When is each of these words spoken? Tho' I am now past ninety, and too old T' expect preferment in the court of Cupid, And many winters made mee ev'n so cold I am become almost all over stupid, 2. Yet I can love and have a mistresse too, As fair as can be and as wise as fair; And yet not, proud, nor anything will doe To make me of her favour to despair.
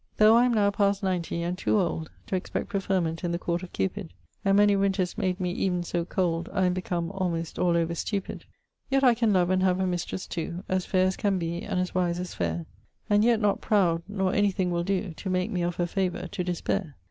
Tho' 0.17 0.33
I 0.35 0.45
am 0.45 0.53
now 0.55 0.71
past 0.71 1.03
ninety, 1.03 1.43
and 1.43 1.55
too 1.55 1.77
old 1.79 2.09
T' 2.25 2.35
expect 2.35 2.69
preferment 2.69 3.23
in 3.23 3.31
the 3.31 3.37
court 3.37 3.61
of 3.61 3.71
Cupid, 3.71 4.11
And 4.43 4.57
many 4.57 4.75
winters 4.75 5.15
made 5.15 5.39
mee 5.39 5.67
ev'n 5.67 5.83
so 5.83 6.05
cold 6.05 6.49
I 6.51 6.65
am 6.65 6.73
become 6.73 7.11
almost 7.11 7.59
all 7.59 7.77
over 7.77 7.93
stupid, 7.93 8.39
2. 8.39 8.45
Yet 8.89 9.03
I 9.03 9.13
can 9.13 9.31
love 9.31 9.51
and 9.51 9.61
have 9.61 9.79
a 9.79 9.85
mistresse 9.85 10.25
too, 10.25 10.63
As 10.67 10.87
fair 10.87 11.05
as 11.05 11.15
can 11.17 11.37
be 11.37 11.61
and 11.61 11.79
as 11.79 11.93
wise 11.93 12.19
as 12.19 12.33
fair; 12.33 12.65
And 13.11 13.23
yet 13.23 13.39
not, 13.39 13.61
proud, 13.61 14.01
nor 14.07 14.33
anything 14.33 14.71
will 14.71 14.83
doe 14.83 15.11
To 15.11 15.29
make 15.29 15.51
me 15.51 15.61
of 15.61 15.75
her 15.75 15.85
favour 15.85 16.27
to 16.29 16.43
despair. 16.43 16.95